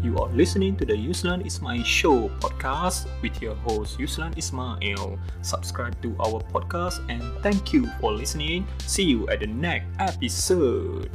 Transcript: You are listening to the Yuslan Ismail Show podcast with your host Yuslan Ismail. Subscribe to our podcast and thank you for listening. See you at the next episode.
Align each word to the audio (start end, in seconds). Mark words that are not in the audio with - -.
You 0.00 0.16
are 0.18 0.28
listening 0.30 0.76
to 0.76 0.86
the 0.86 0.94
Yuslan 0.94 1.44
Ismail 1.44 1.82
Show 1.82 2.30
podcast 2.38 3.10
with 3.20 3.42
your 3.42 3.56
host 3.66 3.98
Yuslan 3.98 4.38
Ismail. 4.38 5.18
Subscribe 5.42 6.00
to 6.02 6.14
our 6.22 6.38
podcast 6.54 7.02
and 7.10 7.22
thank 7.42 7.72
you 7.72 7.90
for 8.00 8.12
listening. 8.12 8.66
See 8.86 9.02
you 9.02 9.28
at 9.28 9.40
the 9.40 9.50
next 9.50 9.90
episode. 9.98 11.10